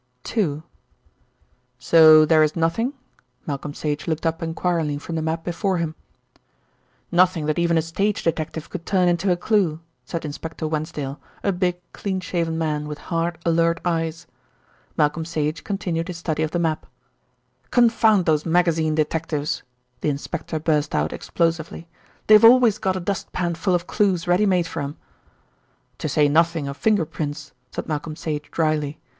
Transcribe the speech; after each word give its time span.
II 0.35 0.63
"So 1.77 2.25
there 2.25 2.41
is 2.41 2.55
nothing?" 2.55 2.93
Malcolm 3.45 3.75
Sage 3.75 4.07
looked 4.07 4.25
up 4.25 4.41
enquiringly 4.41 4.97
from 4.97 5.13
the 5.13 5.21
map 5.21 5.43
before 5.43 5.77
him. 5.77 5.93
"Nothing 7.11 7.45
that 7.45 7.59
even 7.59 7.77
a 7.77 7.83
stage 7.83 8.23
detective 8.23 8.67
could 8.71 8.87
turn 8.87 9.07
into 9.07 9.31
a 9.31 9.37
clue," 9.37 9.79
said 10.03 10.25
Inspector 10.25 10.67
Wensdale, 10.67 11.19
a 11.43 11.51
big, 11.51 11.79
cleanshaven 11.93 12.57
man 12.57 12.87
with 12.87 12.97
hard, 13.13 13.37
alert 13.45 13.79
eyes. 13.85 14.25
Malcolm 14.97 15.23
Sage 15.23 15.63
continued 15.63 16.07
his 16.07 16.17
study 16.17 16.41
of 16.41 16.49
the 16.49 16.57
map. 16.57 16.87
"Confound 17.69 18.25
those 18.25 18.43
magazine 18.43 18.95
detectives!" 18.95 19.61
the 19.99 20.09
inspector 20.09 20.57
burst 20.59 20.95
out 20.95 21.13
explosively. 21.13 21.87
"They've 22.25 22.43
always 22.43 22.79
got 22.79 22.97
a 22.97 22.99
dust 22.99 23.31
pan 23.33 23.53
full 23.53 23.75
of 23.75 23.85
clues 23.85 24.27
ready 24.27 24.47
made 24.47 24.65
for 24.65 24.81
'em." 24.81 24.97
"To 25.99 26.09
say 26.09 26.27
nothing 26.27 26.67
of 26.67 26.75
finger 26.75 27.05
prints," 27.05 27.51
said 27.69 27.87
Malcolm 27.87 28.15
Sage 28.15 28.49
dryly. 28.49 28.97